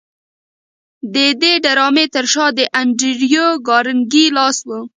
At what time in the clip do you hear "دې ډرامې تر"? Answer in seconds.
1.41-2.25